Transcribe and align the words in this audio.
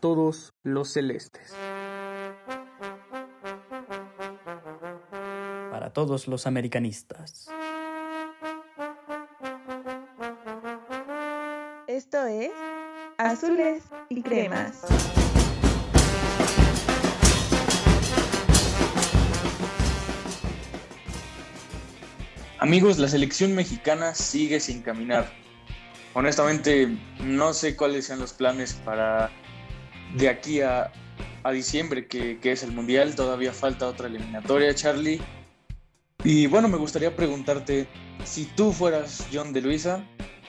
todos 0.00 0.54
los 0.62 0.92
celestes. 0.92 1.54
Para 5.70 5.92
todos 5.92 6.26
los 6.26 6.46
americanistas. 6.46 7.48
Esto 11.86 12.26
es 12.26 12.50
Azules 13.18 13.84
y 14.08 14.22
Cremas. 14.22 14.84
Amigos, 22.58 22.98
la 22.98 23.08
selección 23.08 23.54
mexicana 23.54 24.14
sigue 24.14 24.60
sin 24.60 24.82
caminar. 24.82 25.30
Honestamente, 26.14 26.88
no 27.20 27.52
sé 27.52 27.76
cuáles 27.76 28.06
sean 28.06 28.18
los 28.18 28.32
planes 28.32 28.74
para 28.84 29.30
de 30.16 30.28
aquí 30.28 30.60
a, 30.60 30.92
diciembre, 31.52 32.06
que, 32.06 32.38
que, 32.38 32.52
es 32.52 32.62
el 32.62 32.72
Mundial. 32.72 33.14
Todavía 33.14 33.52
falta 33.52 33.86
otra 33.86 34.08
eliminatoria, 34.08 34.74
Charlie. 34.74 35.20
Y 36.22 36.46
bueno, 36.46 36.68
me 36.68 36.76
gustaría 36.76 37.16
preguntarte, 37.16 37.86
si 38.24 38.44
tú 38.44 38.72
fueras 38.72 39.26
John 39.32 39.52
de 39.52 39.62
Luisa, 39.62 40.04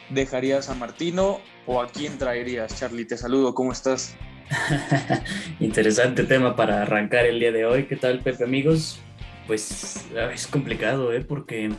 ¿dejarías 0.10 0.70
a 0.70 0.76
Martino 0.76 1.40
o 1.66 1.82
a 1.82 1.88
quién 1.88 2.18
traerías? 2.18 2.78
Charlie, 2.78 3.06
te 3.06 3.18
saludo, 3.18 3.54
¿cómo 3.54 3.72
estás? 3.72 4.16
Interesante 5.60 6.24
tema 6.24 6.56
para 6.56 6.82
arrancar 6.82 7.26
el 7.26 7.40
día 7.40 7.54
de 7.54 7.66
hoy. 7.66 7.86
¿Qué 7.86 7.96
tal, 7.96 8.20
Pepe, 8.20 8.44
amigos? 8.44 9.00
Pues 9.48 10.06
es 10.34 10.48
complicado, 10.48 11.14
¿eh? 11.14 11.22
Porque 11.22 11.72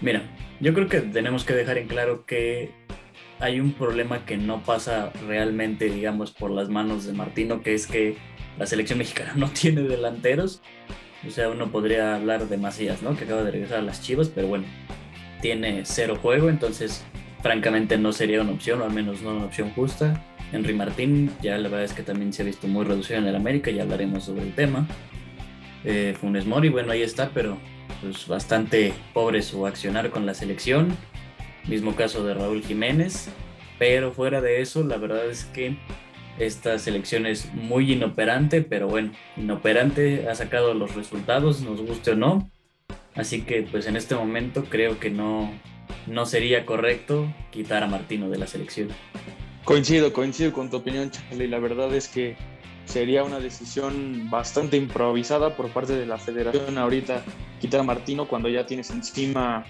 Mira, 0.00 0.22
yo 0.60 0.72
creo 0.72 0.88
que 0.88 1.00
tenemos 1.00 1.44
que 1.44 1.52
dejar 1.52 1.76
en 1.78 1.86
claro 1.86 2.24
que 2.24 2.70
hay 3.40 3.58
un 3.58 3.72
problema 3.72 4.24
que 4.24 4.36
no 4.36 4.62
pasa 4.62 5.12
realmente, 5.26 5.86
digamos, 5.86 6.30
por 6.30 6.50
las 6.50 6.68
manos 6.68 7.06
de 7.06 7.12
Martino, 7.14 7.62
que 7.62 7.74
es 7.74 7.86
que 7.86 8.16
la 8.58 8.66
selección 8.66 8.98
mexicana 9.00 9.32
no 9.36 9.48
tiene 9.48 9.82
delanteros. 9.82 10.60
O 11.26 11.30
sea, 11.30 11.48
uno 11.48 11.70
podría 11.70 12.14
hablar 12.14 12.48
de 12.48 12.56
Macías, 12.56 13.02
¿no? 13.02 13.16
Que 13.16 13.24
acaba 13.24 13.42
de 13.42 13.50
regresar 13.50 13.78
a 13.78 13.82
las 13.82 14.02
Chivas, 14.02 14.28
pero 14.28 14.46
bueno, 14.46 14.64
tiene 15.42 15.82
cero 15.84 16.18
juego, 16.20 16.48
entonces 16.48 17.04
francamente 17.42 17.98
no 17.98 18.12
sería 18.12 18.40
una 18.40 18.52
opción, 18.52 18.80
o 18.80 18.84
al 18.84 18.92
menos 18.92 19.22
no 19.22 19.36
una 19.36 19.46
opción 19.46 19.70
justa. 19.70 20.22
Henry 20.52 20.74
Martín, 20.74 21.30
ya 21.42 21.58
la 21.58 21.68
verdad 21.68 21.84
es 21.84 21.92
que 21.92 22.02
también 22.02 22.32
se 22.32 22.42
ha 22.42 22.44
visto 22.44 22.66
muy 22.66 22.84
reducido 22.84 23.18
en 23.18 23.26
el 23.26 23.36
América, 23.36 23.70
ya 23.70 23.82
hablaremos 23.82 24.24
sobre 24.24 24.42
el 24.42 24.54
tema. 24.54 24.86
Eh, 25.84 26.14
Funes 26.18 26.46
Mori, 26.46 26.68
bueno, 26.68 26.92
ahí 26.92 27.02
está, 27.02 27.30
pero 27.32 27.56
pues, 28.00 28.26
bastante 28.26 28.92
pobre 29.14 29.42
su 29.42 29.66
accionar 29.66 30.10
con 30.10 30.26
la 30.26 30.34
selección. 30.34 30.96
Mismo 31.68 31.94
caso 31.94 32.24
de 32.24 32.34
Raúl 32.34 32.62
Jiménez. 32.62 33.28
Pero 33.78 34.12
fuera 34.12 34.40
de 34.40 34.60
eso, 34.60 34.84
la 34.84 34.98
verdad 34.98 35.26
es 35.26 35.44
que 35.46 35.76
esta 36.38 36.78
selección 36.78 37.26
es 37.26 37.52
muy 37.54 37.92
inoperante, 37.92 38.62
pero 38.62 38.88
bueno, 38.88 39.12
inoperante 39.36 40.28
ha 40.28 40.34
sacado 40.34 40.74
los 40.74 40.94
resultados, 40.94 41.60
nos 41.62 41.80
guste 41.80 42.12
o 42.12 42.16
no. 42.16 42.50
Así 43.14 43.42
que 43.42 43.62
pues 43.62 43.86
en 43.86 43.96
este 43.96 44.14
momento 44.14 44.64
creo 44.64 44.98
que 44.98 45.10
no, 45.10 45.50
no 46.06 46.26
sería 46.26 46.64
correcto 46.66 47.32
quitar 47.50 47.82
a 47.82 47.86
Martino 47.86 48.28
de 48.28 48.38
la 48.38 48.46
selección. 48.46 48.88
Coincido, 49.64 50.12
coincido 50.12 50.52
con 50.52 50.70
tu 50.70 50.78
opinión, 50.78 51.10
Charlie. 51.10 51.48
La 51.48 51.58
verdad 51.58 51.94
es 51.94 52.08
que 52.08 52.36
sería 52.86 53.22
una 53.24 53.38
decisión 53.38 54.28
bastante 54.30 54.76
improvisada 54.76 55.56
por 55.56 55.70
parte 55.70 55.94
de 55.94 56.06
la 56.06 56.18
federación 56.18 56.76
ahorita 56.76 57.22
quitar 57.60 57.80
a 57.80 57.84
Martino 57.84 58.26
cuando 58.26 58.48
ya 58.48 58.66
tienes 58.66 58.90
encima 58.90 59.64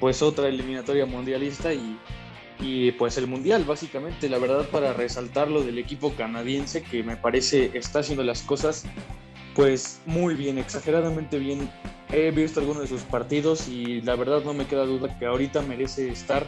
pues 0.00 0.22
otra 0.22 0.48
eliminatoria 0.48 1.06
mundialista 1.06 1.72
y, 1.72 1.98
y 2.60 2.92
pues 2.92 3.16
el 3.18 3.26
mundial 3.26 3.64
básicamente 3.64 4.28
la 4.28 4.38
verdad 4.38 4.68
para 4.70 4.92
resaltar 4.92 5.48
lo 5.48 5.62
del 5.62 5.78
equipo 5.78 6.12
canadiense 6.14 6.82
que 6.82 7.02
me 7.02 7.16
parece 7.16 7.70
está 7.74 8.00
haciendo 8.00 8.24
las 8.24 8.42
cosas 8.42 8.84
pues 9.54 10.00
muy 10.06 10.34
bien 10.34 10.58
exageradamente 10.58 11.38
bien 11.38 11.70
he 12.12 12.30
visto 12.30 12.60
algunos 12.60 12.82
de 12.82 12.88
sus 12.88 13.02
partidos 13.02 13.68
y 13.68 14.00
la 14.00 14.16
verdad 14.16 14.42
no 14.44 14.54
me 14.54 14.66
queda 14.66 14.84
duda 14.84 15.16
que 15.18 15.26
ahorita 15.26 15.62
merece 15.62 16.08
estar 16.08 16.46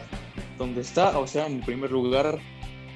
donde 0.57 0.81
está 0.81 1.17
o 1.17 1.27
sea 1.27 1.45
en 1.45 1.61
primer 1.61 1.91
lugar 1.91 2.39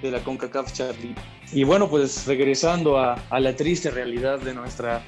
de 0.02 0.12
la 0.12 0.20
CONCACAF 0.24 0.74
Charlie. 0.74 1.16
Y 1.52 1.64
bueno, 1.64 1.90
pues 1.90 2.28
regresando 2.28 2.98
a, 2.98 3.14
a 3.30 3.40
la 3.40 3.56
triste 3.56 3.90
realidad 3.90 4.40
de 4.40 4.54
nuestra 4.54 5.04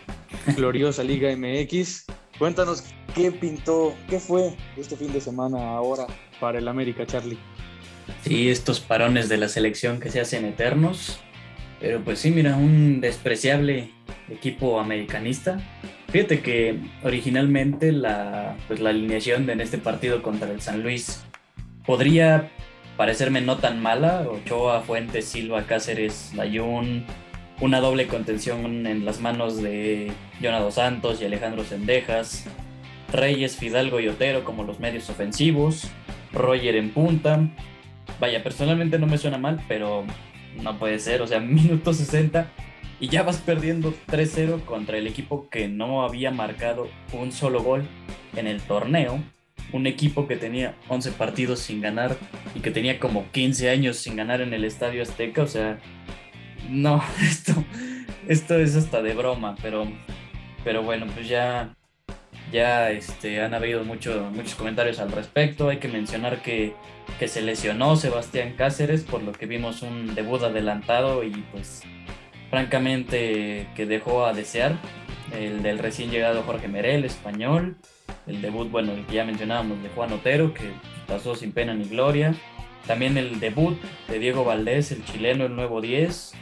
gloriosa 0.55 1.03
Liga 1.03 1.29
MX, 1.35 2.05
cuéntanos 2.37 2.83
qué 3.13 3.31
pintó, 3.31 3.93
qué 4.09 4.19
fue 4.19 4.53
este 4.77 4.95
fin 4.95 5.11
de 5.13 5.21
semana 5.21 5.75
ahora 5.75 6.07
para 6.39 6.59
el 6.59 6.67
América, 6.67 7.05
Charlie. 7.05 7.37
Sí, 8.23 8.49
estos 8.49 8.79
parones 8.79 9.29
de 9.29 9.37
la 9.37 9.47
selección 9.49 9.99
que 9.99 10.09
se 10.09 10.19
hacen 10.19 10.45
eternos, 10.45 11.19
pero 11.79 12.01
pues 12.03 12.19
sí, 12.19 12.31
mira, 12.31 12.55
un 12.55 13.01
despreciable 13.01 13.91
equipo 14.29 14.79
americanista. 14.79 15.59
Fíjate 16.09 16.41
que 16.41 16.79
originalmente 17.03 17.91
la, 17.91 18.57
pues 18.67 18.79
la 18.79 18.89
alineación 18.89 19.49
en 19.49 19.61
este 19.61 19.77
partido 19.77 20.21
contra 20.21 20.51
el 20.51 20.61
San 20.61 20.81
Luis 20.81 21.23
podría 21.85 22.49
parecerme 22.97 23.41
no 23.41 23.57
tan 23.57 23.81
mala. 23.81 24.25
Ochoa, 24.29 24.81
Fuentes, 24.81 25.25
Silva, 25.25 25.65
Cáceres, 25.65 26.33
Layún, 26.33 27.05
una 27.61 27.79
doble 27.79 28.07
contención 28.07 28.87
en 28.87 29.05
las 29.05 29.21
manos 29.21 29.61
de 29.61 30.11
Jonado 30.41 30.71
Santos 30.71 31.21
y 31.21 31.25
Alejandro 31.25 31.63
Sendejas, 31.63 32.45
Reyes, 33.11 33.57
Fidalgo 33.57 33.99
y 33.99 34.07
Otero 34.07 34.43
como 34.43 34.63
los 34.63 34.79
medios 34.79 35.09
ofensivos, 35.09 35.89
Roger 36.31 36.75
en 36.75 36.91
punta. 36.91 37.49
Vaya, 38.19 38.43
personalmente 38.43 38.99
no 38.99 39.07
me 39.07 39.17
suena 39.17 39.37
mal, 39.37 39.63
pero 39.67 40.05
no 40.61 40.77
puede 40.77 40.99
ser, 40.99 41.21
o 41.21 41.27
sea, 41.27 41.39
minuto 41.39 41.93
60 41.93 42.49
y 42.99 43.07
ya 43.07 43.23
vas 43.23 43.37
perdiendo 43.37 43.93
3-0 44.07 44.65
contra 44.65 44.97
el 44.97 45.07
equipo 45.07 45.49
que 45.49 45.69
no 45.69 46.03
había 46.03 46.31
marcado 46.31 46.89
un 47.13 47.31
solo 47.31 47.63
gol 47.63 47.87
en 48.35 48.45
el 48.45 48.61
torneo 48.61 49.21
un 49.71 49.87
equipo 49.87 50.27
que 50.27 50.35
tenía 50.35 50.75
11 50.87 51.11
partidos 51.11 51.59
sin 51.59 51.81
ganar 51.81 52.17
y 52.55 52.59
que 52.59 52.71
tenía 52.71 52.99
como 52.99 53.29
15 53.31 53.69
años 53.69 53.97
sin 53.97 54.15
ganar 54.15 54.41
en 54.41 54.53
el 54.53 54.63
Estadio 54.63 55.01
Azteca, 55.01 55.43
o 55.43 55.47
sea, 55.47 55.79
no, 56.69 57.03
esto, 57.21 57.53
esto 58.27 58.57
es 58.57 58.75
hasta 58.75 59.01
de 59.01 59.13
broma, 59.13 59.55
pero, 59.61 59.87
pero 60.63 60.83
bueno, 60.83 61.07
pues 61.13 61.27
ya, 61.27 61.75
ya 62.51 62.91
este, 62.91 63.41
han 63.41 63.53
habido 63.53 63.83
mucho, 63.83 64.29
muchos 64.33 64.55
comentarios 64.55 64.99
al 64.99 65.11
respecto. 65.11 65.69
Hay 65.69 65.77
que 65.77 65.87
mencionar 65.87 66.41
que, 66.41 66.73
que 67.19 67.27
se 67.27 67.41
lesionó 67.41 67.95
Sebastián 67.95 68.53
Cáceres, 68.57 69.03
por 69.03 69.23
lo 69.23 69.31
que 69.31 69.45
vimos 69.45 69.81
un 69.81 70.15
debut 70.15 70.41
adelantado 70.43 71.23
y 71.23 71.31
pues 71.51 71.83
francamente 72.49 73.67
que 73.75 73.85
dejó 73.85 74.25
a 74.25 74.33
desear. 74.33 74.77
El 75.37 75.61
del 75.61 75.77
recién 75.77 76.09
llegado 76.09 76.43
Jorge 76.43 76.67
Merel, 76.67 77.05
español 77.05 77.77
el 78.29 78.41
debut, 78.41 78.69
bueno, 78.69 78.93
el 78.93 79.05
que 79.05 79.15
ya 79.15 79.25
mencionábamos 79.25 79.81
de 79.81 79.89
Juan 79.89 80.13
Otero, 80.13 80.53
que 80.53 80.69
pasó 81.07 81.35
sin 81.35 81.51
pena 81.51 81.73
ni 81.73 81.85
gloria. 81.85 82.35
También 82.87 83.17
el 83.17 83.39
debut 83.39 83.77
de 84.07 84.19
Diego 84.19 84.45
Valdés, 84.45 84.91
el 84.91 85.03
chileno, 85.03 85.45
el 85.45 85.55
nuevo 85.55 85.81
10. 85.81 86.33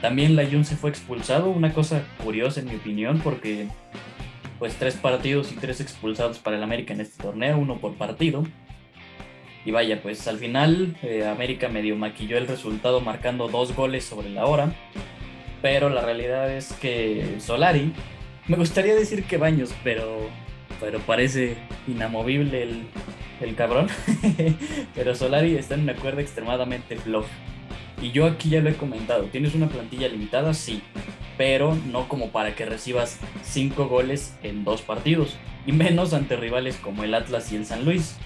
También 0.00 0.36
Layun 0.36 0.64
se 0.64 0.76
fue 0.76 0.90
expulsado, 0.90 1.50
una 1.50 1.72
cosa 1.72 2.02
curiosa 2.22 2.60
en 2.60 2.66
mi 2.66 2.76
opinión, 2.76 3.20
porque 3.22 3.68
pues 4.60 4.76
tres 4.76 4.94
partidos 4.94 5.50
y 5.50 5.56
tres 5.56 5.80
expulsados 5.80 6.38
para 6.38 6.58
el 6.58 6.62
América 6.62 6.92
en 6.92 7.00
este 7.00 7.20
torneo, 7.20 7.58
uno 7.58 7.78
por 7.78 7.94
partido. 7.94 8.44
Y 9.64 9.72
vaya, 9.72 10.00
pues 10.02 10.28
al 10.28 10.38
final 10.38 10.96
eh, 11.02 11.26
América 11.26 11.68
medio 11.68 11.96
maquilló 11.96 12.38
el 12.38 12.46
resultado 12.46 13.00
marcando 13.00 13.48
dos 13.48 13.74
goles 13.74 14.04
sobre 14.04 14.28
la 14.28 14.44
hora. 14.44 14.72
Pero 15.62 15.88
la 15.88 16.02
realidad 16.02 16.54
es 16.54 16.72
que 16.74 17.36
Solari, 17.38 17.92
me 18.46 18.56
gustaría 18.56 18.94
decir 18.94 19.24
que 19.24 19.38
Baños, 19.38 19.74
pero 19.82 20.28
pero 20.78 20.98
parece 21.00 21.56
inamovible 21.86 22.62
el, 22.62 22.82
el 23.40 23.54
cabrón. 23.54 23.88
pero 24.94 25.14
Solari 25.14 25.56
está 25.56 25.74
en 25.74 25.82
una 25.82 25.94
cuerda 25.94 26.20
extremadamente 26.20 26.96
floja. 26.96 27.28
Y 28.00 28.12
yo 28.12 28.26
aquí 28.26 28.50
ya 28.50 28.60
lo 28.60 28.70
he 28.70 28.74
comentado, 28.74 29.24
¿tienes 29.24 29.54
una 29.54 29.68
plantilla 29.68 30.08
limitada? 30.08 30.54
Sí, 30.54 30.82
pero 31.40 31.74
no 31.90 32.06
como 32.06 32.32
para 32.32 32.54
que 32.54 32.66
recibas 32.66 33.18
5 33.44 33.88
goles 33.88 34.36
en 34.42 34.62
dos 34.62 34.82
partidos, 34.82 35.38
y 35.64 35.72
menos 35.72 36.12
ante 36.12 36.36
rivales 36.36 36.76
como 36.76 37.02
el 37.02 37.14
Atlas 37.14 37.50
y 37.50 37.56
el 37.56 37.64
San 37.64 37.86
Luis. 37.86 38.18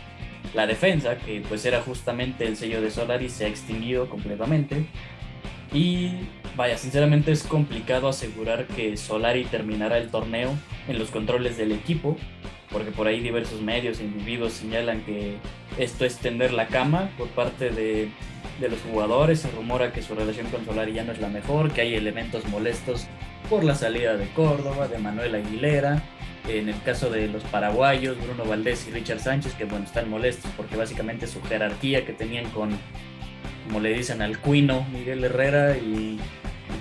La 0.53 0.67
defensa, 0.67 1.17
que 1.19 1.41
pues 1.49 1.65
era 1.65 1.81
justamente 1.81 2.45
el 2.45 2.57
sello 2.57 2.83
de 2.83 2.91
Solari, 2.91 3.29
se 3.29 3.45
ha 3.45 3.49
extinguido 3.49 4.11
completamente. 4.11 4.87
Y 5.73 6.11
vaya, 6.57 6.77
sinceramente 6.77 7.31
es 7.31 7.45
complicado 7.45 8.09
asegurar 8.09 8.67
que 8.67 8.97
Solari 8.97 9.45
terminará 9.45 9.99
el 9.99 10.09
torneo 10.09 10.51
en 10.89 10.99
los 10.99 11.13
controles 11.13 11.57
del 11.57 11.71
equipo, 11.71 12.17
porque 12.73 12.91
por 12.91 13.07
ahí 13.07 13.21
diversos 13.21 13.61
medios 13.61 14.01
e 14.01 14.07
individuos 14.07 14.55
señalan 14.55 15.05
que 15.05 15.37
esto 15.79 16.05
es 16.05 16.17
tender 16.17 16.53
la 16.53 16.67
cama 16.67 17.11
por 17.17 17.29
parte 17.29 17.71
de, 17.71 18.09
de 18.61 18.69
los 18.69 18.81
jugadores, 18.81 19.41
se 19.41 19.51
rumora 19.51 19.93
que 19.93 20.03
su 20.03 20.15
relación 20.15 20.47
con 20.49 20.65
Solari 20.65 20.93
ya 20.93 21.05
no 21.05 21.13
es 21.13 21.21
la 21.21 21.29
mejor, 21.29 21.73
que 21.73 21.83
hay 21.83 21.95
elementos 21.95 22.47
molestos 22.49 23.07
por 23.51 23.65
la 23.65 23.75
salida 23.75 24.17
de 24.17 24.29
Córdoba, 24.29 24.89
de 24.89 24.99
Manuel 24.99 25.35
Aguilera, 25.35 26.03
en 26.49 26.69
el 26.69 26.81
caso 26.83 27.11
de 27.11 27.27
los 27.29 27.43
paraguayos, 27.45 28.17
Bruno 28.23 28.45
Valdés 28.45 28.87
y 28.89 28.91
Richard 28.91 29.21
Sánchez, 29.21 29.55
que 29.55 29.65
bueno, 29.65 29.85
están 29.85 30.09
molestos 30.11 30.51
porque 30.57 30.77
básicamente 30.77 31.27
su 31.27 31.43
jerarquía 31.43 32.05
que 32.05 32.13
tenían 32.13 32.51
con, 32.51 32.71
como 33.67 33.81
le 33.81 33.95
dicen 33.95 34.23
al 34.23 34.39
cuino, 34.39 34.87
Miguel 34.93 35.25
Herrera 35.25 35.77
y 35.77 36.19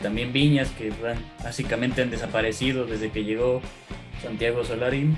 también 0.02 0.34
Viñas, 0.34 0.70
que 0.72 0.92
básicamente 1.44 2.02
han 2.02 2.12
desaparecido 2.12 2.86
desde 2.86 3.10
que 3.10 3.24
llegó 3.24 3.62
Santiago 4.22 4.64
Solari. 4.66 5.10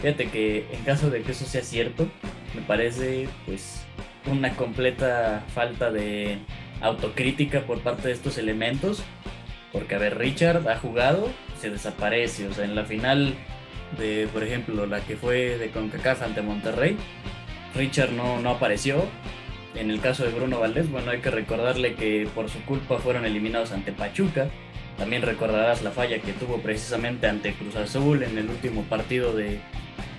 Fíjate 0.00 0.28
que 0.28 0.64
en 0.72 0.84
caso 0.84 1.10
de 1.10 1.22
que 1.22 1.32
eso 1.32 1.44
sea 1.44 1.62
cierto, 1.62 2.08
me 2.54 2.62
parece 2.62 3.28
pues 3.46 3.80
una 4.30 4.54
completa 4.54 5.44
falta 5.54 5.90
de 5.90 6.38
autocrítica 6.80 7.62
por 7.62 7.80
parte 7.80 8.08
de 8.08 8.14
estos 8.14 8.38
elementos. 8.38 9.02
Porque, 9.72 9.94
a 9.94 9.98
ver, 9.98 10.18
Richard 10.18 10.68
ha 10.68 10.76
jugado, 10.76 11.28
se 11.60 11.70
desaparece. 11.70 12.46
O 12.46 12.52
sea, 12.52 12.64
en 12.64 12.74
la 12.74 12.84
final 12.84 13.34
de, 13.98 14.28
por 14.32 14.42
ejemplo, 14.42 14.86
la 14.86 15.00
que 15.00 15.16
fue 15.16 15.58
de 15.58 15.70
CONCACAF 15.70 16.22
ante 16.22 16.42
Monterrey, 16.42 16.96
Richard 17.74 18.12
no, 18.12 18.40
no 18.40 18.50
apareció. 18.50 19.04
En 19.74 19.90
el 19.90 20.00
caso 20.00 20.24
de 20.24 20.30
Bruno 20.30 20.58
Valdés, 20.58 20.90
bueno, 20.90 21.10
hay 21.10 21.18
que 21.18 21.30
recordarle 21.30 21.94
que 21.94 22.26
por 22.34 22.48
su 22.48 22.60
culpa 22.62 22.98
fueron 22.98 23.26
eliminados 23.26 23.72
ante 23.72 23.92
Pachuca. 23.92 24.48
También 24.96 25.22
recordarás 25.22 25.82
la 25.82 25.90
falla 25.90 26.18
que 26.18 26.32
tuvo 26.32 26.58
precisamente 26.60 27.28
ante 27.28 27.52
Cruz 27.52 27.76
Azul 27.76 28.22
en 28.22 28.36
el 28.38 28.48
último 28.48 28.82
partido 28.84 29.32
de, 29.32 29.60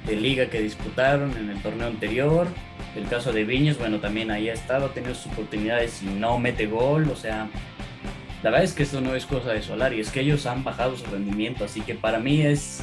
de 0.10 0.16
liga 0.16 0.48
que 0.48 0.62
disputaron 0.62 1.38
en 1.38 1.50
el 1.50 1.62
torneo 1.62 1.88
anterior. 1.88 2.48
El 2.96 3.08
caso 3.08 3.32
de 3.32 3.44
Viñas, 3.44 3.78
bueno, 3.78 4.00
también 4.00 4.32
ahí 4.32 4.50
ha 4.50 4.54
estado, 4.54 4.88
ha 4.88 4.94
tenido 4.94 5.14
sus 5.14 5.32
oportunidades 5.32 6.02
y 6.02 6.08
no 6.08 6.40
mete 6.40 6.66
gol. 6.66 7.10
O 7.12 7.16
sea, 7.16 7.48
la 8.42 8.50
verdad 8.50 8.64
es 8.64 8.74
que 8.74 8.84
esto 8.84 9.02
no 9.02 9.16
es 9.16 9.26
cosa 9.26 9.54
de 9.54 9.62
Solari, 9.62 10.00
es 10.00 10.12
que 10.12 10.22
ellos 10.22 10.46
han 10.48 10.64
bajado 10.64 10.98
su 10.98 11.06
rendimiento. 11.06 11.64
Así 11.64 11.82
que 11.82 11.94
para 11.94 12.20
mí 12.20 12.42
es 12.42 12.82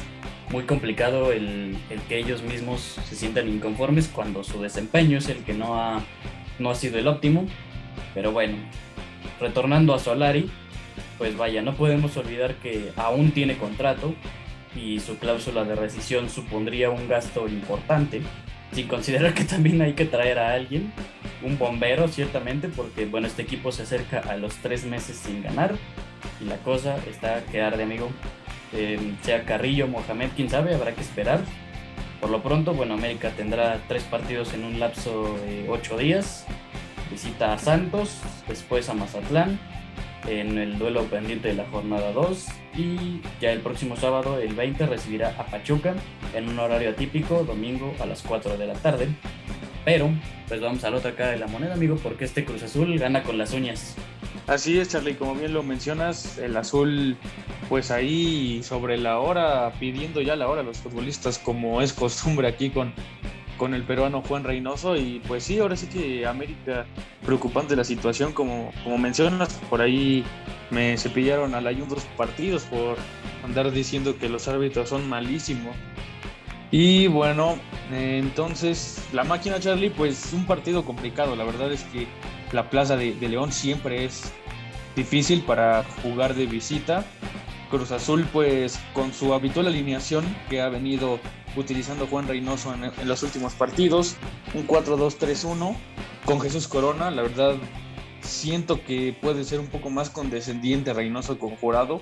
muy 0.51 0.63
complicado 0.63 1.33
el, 1.33 1.77
el 1.89 1.99
que 2.07 2.17
ellos 2.17 2.41
mismos 2.41 2.97
se 3.07 3.15
sientan 3.15 3.49
inconformes 3.49 4.07
cuando 4.07 4.43
su 4.43 4.61
desempeño 4.61 5.17
es 5.17 5.27
el 5.27 5.43
que 5.43 5.53
no 5.53 5.79
ha, 5.79 6.01
no 6.59 6.69
ha 6.69 6.75
sido 6.75 6.97
el 6.97 7.07
óptimo. 7.07 7.45
Pero 8.13 8.31
bueno, 8.31 8.55
retornando 9.41 9.93
a 9.93 9.99
Solari, 9.99 10.49
pues 11.17 11.35
vaya, 11.35 11.61
no 11.61 11.75
podemos 11.75 12.15
olvidar 12.15 12.55
que 12.55 12.91
aún 12.95 13.31
tiene 13.31 13.57
contrato 13.57 14.13
y 14.77 14.99
su 14.99 15.17
cláusula 15.17 15.63
de 15.63 15.75
rescisión 15.75 16.29
supondría 16.29 16.89
un 16.89 17.07
gasto 17.07 17.47
importante, 17.47 18.21
sin 18.71 18.87
considerar 18.87 19.33
que 19.33 19.43
también 19.43 19.81
hay 19.81 19.93
que 19.93 20.05
traer 20.05 20.39
a 20.39 20.53
alguien, 20.53 20.91
un 21.43 21.57
bombero 21.57 22.07
ciertamente, 22.07 22.67
porque 22.67 23.05
bueno, 23.05 23.27
este 23.27 23.41
equipo 23.41 23.71
se 23.71 23.83
acerca 23.83 24.19
a 24.19 24.37
los 24.37 24.55
tres 24.55 24.85
meses 24.85 25.17
sin 25.17 25.43
ganar 25.43 25.75
y 26.41 26.45
la 26.45 26.57
cosa 26.57 26.97
está 27.09 27.37
a 27.37 27.41
quedar 27.41 27.77
de 27.77 27.83
amigo. 27.83 28.09
Eh, 28.73 28.99
sea 29.21 29.43
Carrillo, 29.45 29.87
Mohamed, 29.87 30.29
quién 30.35 30.49
sabe, 30.49 30.75
habrá 30.75 30.93
que 30.93 31.01
esperar. 31.01 31.39
Por 32.19 32.29
lo 32.29 32.41
pronto, 32.41 32.73
bueno, 32.73 32.95
América 32.95 33.31
tendrá 33.35 33.79
tres 33.87 34.03
partidos 34.03 34.53
en 34.53 34.63
un 34.63 34.79
lapso 34.79 35.37
de 35.45 35.69
ocho 35.69 35.97
días. 35.97 36.45
Visita 37.11 37.53
a 37.53 37.57
Santos, 37.57 38.19
después 38.47 38.89
a 38.89 38.93
Mazatlán, 38.93 39.59
en 40.27 40.57
el 40.57 40.77
duelo 40.77 41.03
pendiente 41.03 41.49
de 41.49 41.53
la 41.55 41.65
jornada 41.65 42.11
2 42.11 42.47
y 42.77 43.21
ya 43.41 43.51
el 43.51 43.61
próximo 43.61 43.95
sábado, 43.95 44.39
el 44.39 44.53
20, 44.53 44.85
recibirá 44.85 45.35
a 45.37 45.45
Pachuca 45.45 45.95
en 46.35 46.49
un 46.49 46.59
horario 46.59 46.89
atípico, 46.89 47.43
domingo 47.43 47.93
a 47.99 48.05
las 48.05 48.21
4 48.21 48.57
de 48.57 48.67
la 48.67 48.73
tarde. 48.73 49.07
Pero, 49.85 50.09
pues 50.47 50.59
vamos 50.59 50.83
a 50.83 50.89
la 50.89 50.97
otra 50.97 51.15
cara 51.15 51.31
de 51.31 51.37
la 51.39 51.47
moneda, 51.47 51.73
amigo, 51.73 51.95
porque 52.03 52.25
este 52.25 52.43
Cruz 52.43 52.61
Azul 52.61 52.99
gana 52.99 53.23
con 53.23 53.37
las 53.37 53.53
uñas. 53.53 53.95
Así 54.47 54.79
es, 54.79 54.89
Charlie, 54.89 55.15
como 55.15 55.35
bien 55.35 55.53
lo 55.53 55.63
mencionas, 55.63 56.37
el 56.37 56.55
azul, 56.55 57.17
pues 57.67 57.91
ahí 57.91 58.61
sobre 58.63 58.97
la 58.97 59.19
hora, 59.19 59.73
pidiendo 59.79 60.21
ya 60.21 60.37
la 60.37 60.47
hora 60.47 60.61
a 60.61 60.63
los 60.63 60.77
futbolistas, 60.77 61.37
como 61.37 61.81
es 61.81 61.91
costumbre 61.93 62.47
aquí 62.47 62.69
con, 62.69 62.93
con 63.57 63.73
el 63.73 63.83
peruano 63.83 64.21
Juan 64.21 64.43
Reynoso. 64.43 64.95
Y 64.95 65.21
pues 65.27 65.43
sí, 65.43 65.59
ahora 65.59 65.75
sí 65.75 65.87
que 65.87 66.25
América, 66.25 66.85
preocupante 67.25 67.75
la 67.75 67.83
situación, 67.83 68.33
como, 68.33 68.71
como 68.83 68.97
mencionas, 68.97 69.53
por 69.69 69.81
ahí 69.81 70.23
me 70.69 70.97
cepillaron 70.97 71.55
al 71.55 71.67
ayuno 71.67 71.95
dos 71.95 72.05
partidos 72.15 72.63
por 72.63 72.97
andar 73.43 73.71
diciendo 73.71 74.17
que 74.17 74.29
los 74.29 74.47
árbitros 74.47 74.89
son 74.89 75.07
malísimos. 75.09 75.75
Y 76.69 77.07
bueno, 77.07 77.57
entonces 77.91 79.01
la 79.13 79.23
máquina 79.23 79.59
Charlie, 79.59 79.89
pues 79.89 80.33
un 80.33 80.45
partido 80.45 80.83
complicado. 80.83 81.35
La 81.35 81.45
verdad 81.45 81.71
es 81.71 81.83
que 81.85 82.07
la 82.51 82.69
plaza 82.69 82.97
de, 82.97 83.13
de, 83.13 83.29
León 83.29 83.51
siempre 83.51 84.05
es 84.05 84.33
difícil 84.95 85.41
para 85.41 85.85
jugar 86.03 86.35
de 86.35 86.45
visita. 86.45 87.05
Cruz 87.69 87.91
Azul, 87.91 88.25
pues 88.31 88.79
con 88.93 89.13
su 89.13 89.33
habitual 89.33 89.67
alineación 89.67 90.25
que 90.49 90.61
ha 90.61 90.69
venido 90.69 91.19
utilizando 91.55 92.07
Juan 92.07 92.27
Reynoso 92.27 92.73
en, 92.73 93.07
los 93.07 93.23
últimos 93.23 93.53
partidos, 93.53 94.15
un 94.53 94.67
4-2-3-1 94.67 95.75
con 96.25 96.41
Jesús 96.41 96.67
Corona. 96.67 97.11
La 97.11 97.23
verdad, 97.23 97.55
siento 98.21 98.83
que 98.83 99.17
puede 99.19 99.43
ser 99.43 99.59
un 99.59 99.67
poco 99.67 99.89
más 99.89 100.09
condescendiente 100.09 100.93
Reynoso 100.93 101.39
con 101.39 101.55
Jurado. 101.55 102.01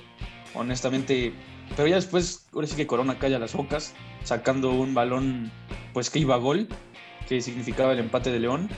Honestamente, 0.54 1.34
pero 1.76 1.88
ya 1.88 1.96
después, 1.96 2.46
ahora 2.54 2.68
sí 2.68 2.76
que 2.76 2.88
Corona 2.88 3.20
calla 3.20 3.40
las 3.40 3.54
bocas, 3.54 3.94
sacando 4.24 4.72
un 4.72 4.94
balón 4.94 5.52
pues 5.94 6.10
que 6.10 6.20
iba 6.20 6.36
a 6.36 6.40
gol, 6.40 6.68
que 7.28 7.42
significaba 7.42 7.94
el 7.94 8.00
empate 8.00 8.32
de 8.32 8.40
León. 8.40 8.70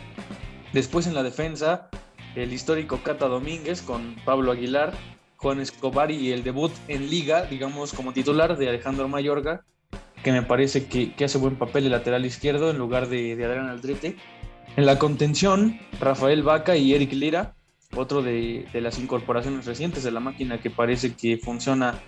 Después 0.73 1.07
en 1.07 1.15
la 1.15 1.23
defensa, 1.23 1.89
el 2.35 2.53
histórico 2.53 3.01
Cata 3.03 3.27
Domínguez 3.27 3.81
con 3.81 4.15
Pablo 4.25 4.51
Aguilar, 4.51 4.93
Juan 5.37 5.59
Escobar 5.61 6.11
y 6.11 6.31
el 6.31 6.43
debut 6.43 6.71
en 6.87 7.09
liga, 7.09 7.43
digamos 7.45 7.93
como 7.93 8.13
titular 8.13 8.57
de 8.57 8.69
Alejandro 8.69 9.07
Mayorga, 9.07 9.63
que 10.23 10.31
me 10.31 10.41
parece 10.41 10.87
que, 10.87 11.13
hace 11.23 11.37
buen 11.37 11.55
papel 11.55 11.85
el 11.85 11.91
lateral 11.91 12.25
izquierdo 12.25 12.69
en 12.69 12.77
lugar 12.77 13.07
de, 13.07 13.35
de 13.35 13.45
Adrián 13.45 13.69
Aldrete. 13.69 14.17
En 14.75 14.85
la 14.85 14.99
contención, 14.99 15.79
Rafael 15.99 16.43
Vaca 16.43 16.75
y 16.75 16.93
Eric 16.93 17.13
Lira, 17.13 17.55
otro 17.95 18.21
de, 18.21 18.67
de, 18.73 18.81
las 18.81 18.99
incorporaciones 18.99 19.65
recientes 19.65 20.03
de 20.03 20.11
la 20.11 20.19
máquina 20.19 20.59
que 20.59 20.69
parece 20.69 21.13
que 21.13 21.37
funciona 21.37 21.99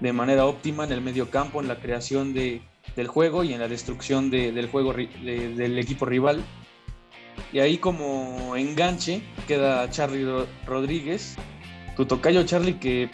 de 0.00 0.12
manera 0.12 0.46
óptima 0.46 0.84
en 0.84 0.92
el 0.92 1.00
medio 1.00 1.30
campo, 1.30 1.60
en 1.60 1.68
la 1.68 1.78
creación 1.78 2.34
de, 2.34 2.60
del 2.96 3.06
juego 3.06 3.44
y 3.44 3.52
en 3.52 3.60
la 3.60 3.68
destrucción 3.68 4.30
de, 4.30 4.52
del 4.52 4.68
juego 4.68 4.92
de, 4.92 5.54
del 5.54 5.78
equipo 5.78 6.04
rival. 6.04 6.44
Y 7.52 7.60
ahí 7.60 7.78
como 7.78 8.56
enganche 8.56 9.22
queda 9.46 9.88
Charlie 9.90 10.26
Rodríguez, 10.66 11.36
tu 11.96 12.06
tocayo 12.06 12.44
Charlie 12.44 12.78
que 12.78 13.10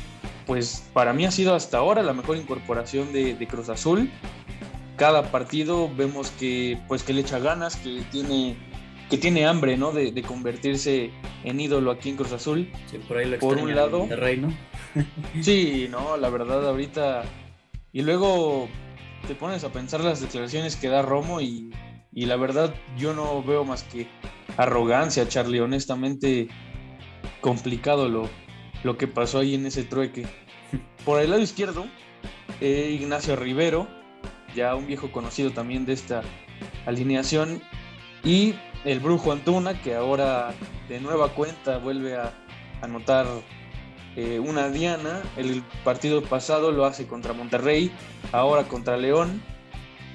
pues 0.46 0.88
para 0.92 1.12
mí 1.12 1.26
ha 1.26 1.30
sido 1.30 1.54
hasta 1.54 1.78
ahora 1.78 2.02
la 2.02 2.14
mejor 2.14 2.36
incorporación 2.36 3.12
de, 3.12 3.34
de 3.34 3.46
Cruz 3.46 3.68
Azul. 3.68 4.10
Cada 4.96 5.30
partido 5.30 5.90
vemos 5.94 6.30
que 6.30 6.78
pues 6.88 7.02
que 7.02 7.12
le 7.12 7.20
echa 7.20 7.38
ganas, 7.38 7.76
que 7.76 8.02
tiene 8.10 8.56
que 9.10 9.18
tiene 9.18 9.46
hambre, 9.46 9.76
¿no? 9.76 9.92
De, 9.92 10.12
de, 10.12 10.22
convertirse 10.22 11.10
en 11.44 11.60
ídolo 11.60 11.90
aquí 11.90 12.10
en 12.10 12.16
Cruz 12.16 12.32
Azul. 12.32 12.70
Sí, 12.90 12.98
por, 12.98 13.16
ahí 13.16 13.26
lo 13.26 13.38
por 13.38 13.56
un 13.58 13.74
lado. 13.74 14.06
Sí, 15.42 15.86
no, 15.90 16.16
la 16.16 16.28
verdad 16.30 16.66
ahorita. 16.68 17.24
Y 17.92 18.02
luego 18.02 18.68
te 19.26 19.34
pones 19.34 19.64
a 19.64 19.72
pensar 19.72 20.00
las 20.00 20.20
declaraciones 20.20 20.76
que 20.76 20.88
da 20.88 21.02
Romo 21.02 21.40
y, 21.40 21.70
y 22.12 22.26
la 22.26 22.36
verdad 22.36 22.74
yo 22.96 23.14
no 23.14 23.42
veo 23.42 23.64
más 23.64 23.82
que 23.82 24.06
arrogancia, 24.56 25.28
Charlie. 25.28 25.60
Honestamente, 25.60 26.48
complicado 27.40 28.08
lo, 28.08 28.28
lo 28.84 28.96
que 28.96 29.08
pasó 29.08 29.38
ahí 29.38 29.54
en 29.54 29.66
ese 29.66 29.84
trueque. 29.84 30.26
Por 31.04 31.20
el 31.20 31.30
lado 31.30 31.42
izquierdo, 31.42 31.86
eh, 32.60 32.96
Ignacio 33.00 33.36
Rivero, 33.36 33.88
ya 34.54 34.74
un 34.74 34.86
viejo 34.86 35.10
conocido 35.12 35.50
también 35.50 35.86
de 35.86 35.92
esta 35.94 36.22
alineación. 36.86 37.62
Y 38.24 38.54
el 38.84 39.00
Brujo 39.00 39.32
Antuna, 39.32 39.80
que 39.80 39.94
ahora 39.94 40.52
de 40.88 41.00
nueva 41.00 41.30
cuenta 41.34 41.78
vuelve 41.78 42.16
a 42.16 42.32
anotar 42.82 43.26
eh, 44.16 44.38
una 44.38 44.68
diana. 44.68 45.22
El 45.36 45.62
partido 45.84 46.22
pasado 46.22 46.72
lo 46.72 46.84
hace 46.84 47.06
contra 47.06 47.32
Monterrey, 47.32 47.90
ahora 48.32 48.64
contra 48.64 48.96
León. 48.96 49.42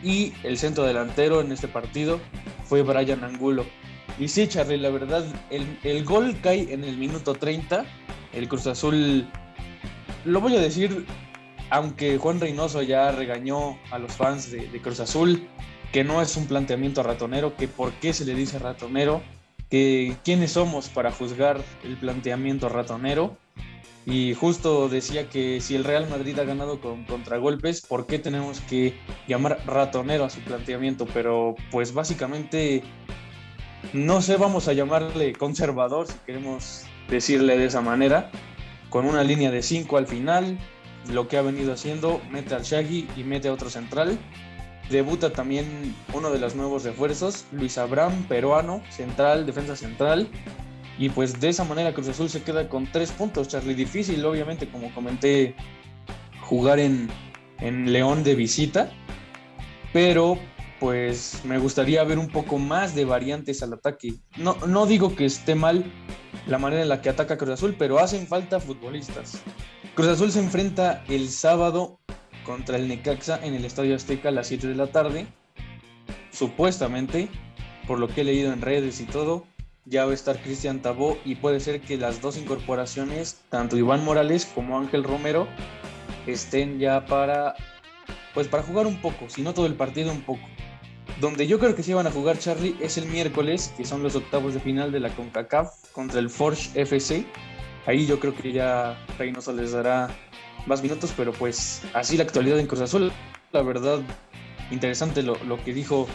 Y 0.04 0.34
el 0.44 0.58
centro 0.58 0.84
delantero 0.84 1.40
en 1.40 1.52
este 1.52 1.70
partido 1.70 2.20
fue 2.66 2.82
Brian 2.82 3.24
Angulo. 3.24 3.66
Y 4.20 4.28
sí, 4.28 4.48
Charlie, 4.48 4.78
la 4.78 4.90
verdad, 4.90 5.26
el, 5.50 5.80
el 5.84 6.04
gol 6.04 6.36
cae 6.42 6.74
en 6.74 6.84
el 6.84 6.98
minuto 6.98 7.34
30. 7.34 7.86
El 8.34 8.48
Cruz 8.48 8.68
Azul, 8.68 9.28
lo 10.26 10.42
voy 10.42 10.56
a 10.56 10.62
decir, 10.62 11.06
aunque 11.70 12.18
Juan 12.18 12.40
Reynoso 12.40 12.82
ya 12.82 13.12
regañó 13.12 13.80
a 13.92 14.00
los 14.00 14.14
fans 14.14 14.52
de, 14.52 14.82
Cruz 14.82 15.00
Azul, 15.00 15.48
que 15.92 16.04
no 16.04 16.22
es 16.22 16.36
un 16.38 16.48
planteamiento 16.48 17.04
ratonero, 17.04 17.56
que 17.56 17.68
por 17.68 17.92
qué 17.94 18.14
se 18.14 18.26
le 18.26 18.34
dice 18.34 18.60
ratonero, 18.60 19.22
que 19.70 20.16
quiénes 20.24 20.52
somos 20.52 20.90
para 20.90 21.12
juzgar 21.12 21.62
el 21.84 21.98
planteamiento 21.98 22.70
ratonero. 22.70 23.38
Y 24.06 24.34
justo 24.34 24.90
decía 24.90 25.30
que 25.30 25.62
si 25.62 25.76
el 25.76 25.86
Real 25.86 26.10
Madrid 26.10 26.38
ha 26.38 26.44
ganado 26.44 26.82
con 26.82 27.06
contragolpes, 27.06 27.82
¿por 27.82 28.06
qué 28.06 28.20
tenemos 28.20 28.60
que 28.62 28.96
llamar 29.28 29.60
ratonero 29.66 30.26
a 30.26 30.30
su 30.30 30.42
planteamiento? 30.42 31.08
Pero 31.14 31.56
pues 31.72 31.94
básicamente, 31.94 32.84
no 33.94 34.22
sé, 34.22 34.36
vamos 34.36 34.68
a 34.68 34.74
llamarle 34.74 35.34
conservador, 35.34 36.08
si 36.08 36.16
queremos 36.26 36.86
decirle 37.14 37.58
de 37.58 37.66
esa 37.66 37.82
manera, 37.82 38.30
con 38.90 39.06
una 39.06 39.24
línea 39.24 39.52
de 39.52 39.64
5 39.64 39.98
al 39.98 40.08
final, 40.08 40.58
lo 41.12 41.28
que 41.28 41.38
ha 41.38 41.42
venido 41.42 41.74
haciendo, 41.74 42.22
mete 42.30 42.56
al 42.56 42.64
Shaggy 42.64 43.08
y 43.16 43.24
mete 43.24 43.48
a 43.48 43.54
otro 43.54 43.70
central, 43.70 44.20
Debuta 44.90 45.32
también 45.32 45.96
uno 46.14 46.30
de 46.30 46.40
los 46.40 46.56
nuevos 46.56 46.84
refuerzos, 46.84 47.46
Luis 47.52 47.78
Abraham, 47.78 48.26
peruano, 48.28 48.84
central, 48.90 49.46
defensa 49.46 49.76
central. 49.76 50.28
Y 51.00 51.10
pues 51.10 51.40
de 51.40 51.50
esa 51.50 51.64
manera 51.64 51.94
Cruz 51.94 52.10
Azul 52.10 52.30
se 52.30 52.44
queda 52.44 52.70
con 52.70 52.92
tres 52.92 53.12
puntos, 53.12 53.48
Charlie. 53.48 53.74
Difícil, 53.74 54.24
obviamente, 54.26 54.68
como 54.70 54.94
comenté, 54.94 55.56
jugar 56.42 56.80
en, 56.80 57.10
en 57.60 57.92
León 57.92 58.24
de 58.24 58.36
visita. 58.36 58.92
Pero 59.94 60.38
pues 60.80 61.42
me 61.46 61.58
gustaría 61.60 62.04
ver 62.04 62.20
un 62.20 62.28
poco 62.28 62.60
más 62.60 62.94
de 62.94 63.06
variantes 63.06 63.64
al 63.64 63.74
ataque. 63.74 64.16
No, 64.38 64.58
no 64.68 64.86
digo 64.86 65.16
que 65.16 65.26
esté 65.26 65.56
mal 65.56 65.86
la 66.48 66.58
manera 66.58 66.82
en 66.82 66.90
la 66.90 67.02
que 67.02 67.10
ataca 67.10 67.38
Cruz 67.38 67.52
Azul, 67.52 67.76
pero 67.78 68.00
hacen 68.00 68.28
falta 68.28 68.60
futbolistas. 68.60 69.42
Cruz 69.96 70.10
Azul 70.10 70.32
se 70.32 70.40
enfrenta 70.40 71.04
el 71.08 71.30
sábado 71.30 72.00
contra 72.46 72.78
el 72.78 72.88
Necaxa 72.88 73.40
en 73.44 73.54
el 73.54 73.66
Estadio 73.66 73.96
Azteca 73.96 74.30
a 74.30 74.32
las 74.32 74.48
7 74.48 74.68
de 74.68 74.76
la 74.76 74.88
tarde. 74.88 75.28
Supuestamente, 76.32 77.30
por 77.88 78.00
lo 78.00 78.08
que 78.08 78.22
he 78.22 78.24
leído 78.24 78.52
en 78.52 78.62
redes 78.62 79.00
y 79.00 79.06
todo, 79.06 79.46
ya 79.86 80.06
va 80.06 80.12
a 80.12 80.16
estar 80.16 80.42
Cristian 80.42 80.82
Tabó 80.82 81.18
y 81.26 81.36
puede 81.36 81.60
ser 81.60 81.82
que 81.82 81.98
las 81.98 82.22
dos 82.22 82.38
incorporaciones, 82.38 83.42
tanto 83.50 83.78
Iván 83.78 84.04
Morales 84.04 84.46
como 84.46 84.80
Ángel 84.80 85.04
Romero, 85.04 85.48
estén 86.26 86.80
ya 86.80 87.06
para 87.06 87.56
pues 88.34 88.48
para 88.48 88.64
jugar 88.64 88.88
un 88.88 89.00
poco, 89.00 89.30
si 89.30 89.44
no 89.44 89.54
todo 89.54 89.68
el 89.68 89.76
partido 89.76 90.12
un 90.12 90.22
poco. 90.22 90.42
Donde 91.22 91.48
yo 91.48 91.60
creo 91.60 91.76
que 91.76 91.84
sí 91.84 91.94
van 91.94 92.08
a 92.08 92.12
jugar 92.12 92.40
Charlie 92.40 92.76
es 92.82 92.98
el 92.98 93.06
miércoles, 93.06 93.74
que 93.78 93.86
son 93.86 94.04
los 94.04 94.16
octavos 94.16 94.54
de 94.54 94.60
final 94.60 94.92
de 94.92 95.00
la 95.00 95.10
CONCACAF 95.10 95.92
contra 95.92 96.20
el 96.20 96.30
Forge 96.30 96.70
FC. 96.82 97.26
Ahí 97.86 98.06
yo 98.06 98.20
creo 98.20 98.36
que 98.36 98.52
ya 98.52 98.98
Reynoso 99.18 99.54
les 99.54 99.72
dará 99.72 100.10
más 100.66 100.82
minutos, 100.82 101.14
pero 101.16 101.32
pues 101.32 101.82
así 101.94 102.18
la 102.18 102.24
actualidad 102.24 102.60
en 102.60 102.68
Cruz 102.68 102.82
Azul. 102.82 103.12
La 103.52 103.62
verdad, 103.62 104.00
interesante 104.72 105.22
lo, 105.22 105.36
lo 105.46 105.64
que 105.64 105.74
dijo 105.74 106.08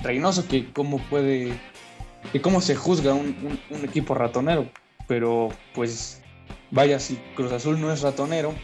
Reynoso, 0.00 0.46
que 0.46 0.70
cómo 0.72 0.98
puede, 1.10 1.58
que 2.32 2.40
cómo 2.40 2.60
se 2.60 2.76
juzga 2.76 3.14
un, 3.14 3.58
un, 3.70 3.84
equipo 3.84 4.14
ratonero. 4.14 4.68
Pero 5.08 5.48
pues 5.74 6.22
vaya, 6.70 6.98
si 6.98 7.16
Cruz 7.34 7.52
Azul 7.52 7.80
no 7.80 7.92
es 7.92 8.02
ratonero, 8.02 8.54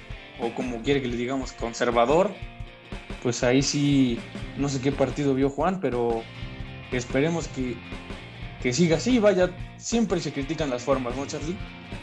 o 0.41 0.55
como 0.55 0.83
quiere 0.83 1.03
que 1.03 1.09
le 1.09 1.17
digamos 1.17 1.53
conservador, 1.53 2.31
pues 3.23 3.43
ahí 3.43 3.63
sí, 3.63 4.19
no 4.57 4.69
sé 4.69 4.81
qué 4.81 4.93
partido 4.93 5.35
vio 5.35 5.51
Juan, 5.51 5.81
pero 5.81 6.23
esperemos 6.93 7.49
que, 7.49 7.77
que 8.63 8.73
siga 8.73 8.97
así. 8.97 9.19
Vaya, 9.19 9.51
siempre 9.77 10.21
se 10.21 10.33
critican 10.33 10.71
las 10.71 10.83
formas, 10.83 11.17
¿no, 11.17 11.27
Charlie? 11.27 11.57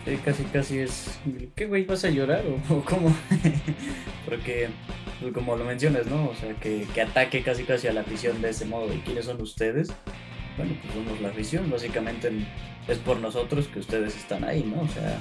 Sí, 0.05 0.17
casi, 0.23 0.43
casi 0.45 0.79
es. 0.79 1.19
¿Qué 1.55 1.65
güey 1.65 1.85
vas 1.85 2.03
a 2.03 2.09
llorar 2.09 2.43
o, 2.69 2.81
cómo? 2.81 3.15
Porque, 4.25 4.69
pues, 5.19 5.33
como 5.33 5.55
lo 5.55 5.65
mencionas, 5.65 6.07
¿no? 6.07 6.29
O 6.29 6.35
sea, 6.35 6.53
que, 6.55 6.85
que, 6.93 7.01
ataque 7.01 7.41
casi 7.41 7.63
casi 7.63 7.87
a 7.87 7.93
la 7.93 8.01
afición 8.01 8.41
de 8.41 8.49
ese 8.49 8.65
modo. 8.65 8.93
¿Y 8.93 8.99
quiénes 8.99 9.25
son 9.25 9.41
ustedes? 9.41 9.89
Bueno, 10.57 10.75
pues 10.81 10.93
somos 10.93 11.21
la 11.21 11.29
afición. 11.29 11.69
Básicamente 11.69 12.31
es 12.87 12.97
por 12.99 13.19
nosotros 13.19 13.67
que 13.67 13.79
ustedes 13.79 14.15
están 14.15 14.43
ahí, 14.43 14.63
¿no? 14.63 14.81
O 14.81 14.87
sea, 14.87 15.19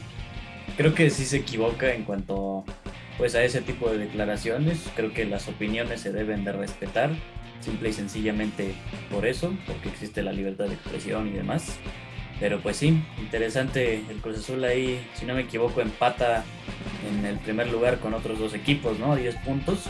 creo 0.76 0.95
que 0.95 1.11
sí 1.11 1.25
se 1.25 1.38
equivoca 1.38 1.93
en 1.93 2.05
cuanto 2.05 2.65
pues 3.18 3.35
a 3.35 3.42
ese 3.42 3.61
tipo 3.61 3.90
de 3.90 3.99
declaraciones. 3.99 4.90
Creo 4.94 5.12
que 5.12 5.25
las 5.25 5.49
opiniones 5.49 6.00
se 6.00 6.12
deben 6.12 6.44
de 6.44 6.52
respetar, 6.52 7.11
simple 7.61 7.90
y 7.90 7.92
sencillamente 7.92 8.75
por 9.11 9.26
eso, 9.26 9.52
porque 9.66 9.88
existe 9.88 10.23
la 10.23 10.32
libertad 10.32 10.66
de 10.66 10.75
expresión 10.75 11.28
y 11.28 11.32
demás. 11.32 11.78
Pero 12.38 12.61
pues 12.61 12.76
sí, 12.76 13.02
interesante 13.18 14.02
el 14.11 14.18
Cruz 14.18 14.38
Azul 14.38 14.62
ahí, 14.64 15.00
si 15.14 15.25
no 15.25 15.35
me 15.35 15.42
equivoco, 15.42 15.80
empata 15.80 16.44
en 17.08 17.25
el 17.25 17.38
primer 17.38 17.68
lugar 17.70 17.99
con 17.99 18.12
otros 18.12 18.38
dos 18.38 18.54
equipos, 18.54 18.99
¿no? 18.99 19.16
10 19.16 19.37
puntos. 19.37 19.85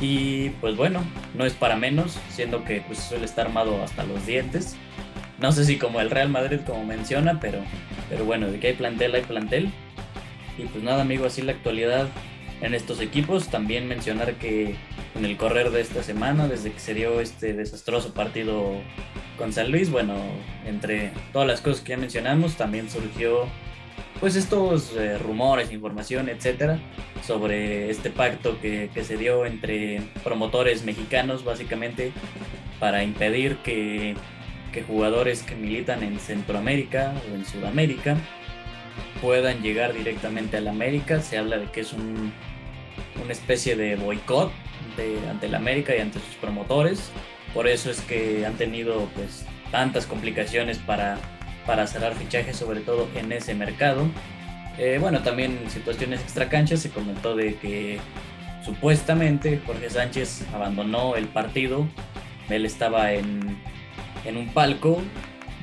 Y 0.00 0.50
pues 0.60 0.76
bueno, 0.76 1.02
no 1.34 1.44
es 1.44 1.54
para 1.54 1.76
menos, 1.76 2.18
siendo 2.30 2.64
que 2.64 2.82
Cruz 2.82 3.00
Azul 3.00 3.24
está 3.24 3.42
armado 3.42 3.82
hasta 3.82 4.04
los 4.04 4.24
dientes. 4.26 4.76
No 5.40 5.52
sé 5.52 5.64
si 5.64 5.76
como 5.76 6.00
el 6.00 6.10
Real 6.10 6.28
Madrid 6.28 6.60
como 6.64 6.84
menciona, 6.84 7.40
pero, 7.40 7.58
pero 8.08 8.24
bueno, 8.24 8.46
de 8.46 8.60
que 8.60 8.68
hay 8.68 8.74
plantel, 8.74 9.14
hay 9.14 9.22
plantel. 9.22 9.70
Y 10.56 10.64
pues 10.64 10.84
nada, 10.84 11.02
amigo, 11.02 11.26
así 11.26 11.42
la 11.42 11.52
actualidad 11.52 12.08
en 12.60 12.74
estos 12.74 13.00
equipos. 13.00 13.48
También 13.48 13.88
mencionar 13.88 14.34
que 14.34 14.74
en 15.14 15.24
el 15.24 15.36
correr 15.36 15.70
de 15.70 15.80
esta 15.80 16.02
semana, 16.02 16.48
desde 16.48 16.72
que 16.72 16.80
se 16.80 16.94
dio 16.94 17.20
este 17.20 17.52
desastroso 17.52 18.14
partido 18.14 18.80
con 19.38 19.52
San 19.52 19.70
Luis, 19.70 19.90
bueno, 19.90 20.14
entre 20.66 21.12
todas 21.32 21.48
las 21.48 21.60
cosas 21.60 21.82
que 21.82 21.90
ya 21.90 21.96
mencionamos, 21.96 22.56
también 22.56 22.90
surgió 22.90 23.46
pues 24.20 24.34
estos 24.34 24.94
eh, 24.96 25.18
rumores, 25.18 25.72
información, 25.72 26.28
etcétera, 26.28 26.78
sobre 27.22 27.90
este 27.90 28.10
pacto 28.10 28.58
que, 28.60 28.90
que, 28.94 29.04
se 29.04 29.18
dio 29.18 29.44
entre 29.44 30.00
promotores 30.24 30.84
mexicanos, 30.84 31.44
básicamente, 31.44 32.12
para 32.80 33.02
impedir 33.02 33.56
que, 33.58 34.16
que 34.72 34.82
jugadores 34.82 35.42
que 35.42 35.54
militan 35.54 36.02
en 36.02 36.18
Centroamérica 36.18 37.12
o 37.30 37.34
en 37.34 37.44
Sudamérica 37.44 38.16
puedan 39.20 39.62
llegar 39.62 39.92
directamente 39.92 40.56
a 40.56 40.60
la 40.60 40.70
América. 40.70 41.20
Se 41.20 41.36
habla 41.38 41.58
de 41.58 41.66
que 41.66 41.80
es 41.80 41.92
un, 41.92 42.32
una 43.22 43.32
especie 43.32 43.76
de 43.76 43.96
boicot 43.96 44.52
ante 45.28 45.48
la 45.48 45.58
América 45.58 45.94
y 45.94 46.00
ante 46.00 46.18
sus 46.20 46.34
promotores. 46.40 47.10
Por 47.52 47.68
eso 47.68 47.90
es 47.90 48.00
que 48.00 48.46
han 48.46 48.54
tenido 48.54 49.08
pues 49.14 49.44
tantas 49.70 50.06
complicaciones 50.06 50.78
para, 50.78 51.18
para 51.66 51.86
cerrar 51.86 52.14
fichajes, 52.14 52.56
sobre 52.56 52.80
todo 52.80 53.08
en 53.14 53.32
ese 53.32 53.54
mercado. 53.54 54.06
Eh, 54.78 54.98
bueno, 55.00 55.22
también 55.22 55.58
en 55.62 55.70
situaciones 55.70 56.20
extracanchas 56.20 56.80
se 56.80 56.90
comentó 56.90 57.34
de 57.34 57.56
que 57.56 57.98
supuestamente 58.64 59.60
Jorge 59.66 59.90
Sánchez 59.90 60.44
abandonó 60.54 61.16
el 61.16 61.26
partido. 61.26 61.86
Él 62.48 62.64
estaba 62.64 63.12
en, 63.12 63.58
en 64.24 64.36
un 64.36 64.48
palco 64.48 65.02